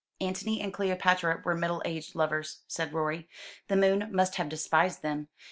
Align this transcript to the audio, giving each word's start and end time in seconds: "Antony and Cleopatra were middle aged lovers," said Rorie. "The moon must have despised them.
"Antony 0.19 0.59
and 0.61 0.73
Cleopatra 0.73 1.43
were 1.45 1.53
middle 1.53 1.79
aged 1.85 2.15
lovers," 2.15 2.63
said 2.67 2.91
Rorie. 2.91 3.29
"The 3.67 3.75
moon 3.75 4.07
must 4.11 4.37
have 4.37 4.49
despised 4.49 5.03
them. 5.03 5.27